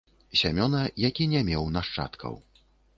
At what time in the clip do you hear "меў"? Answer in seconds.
1.53-1.71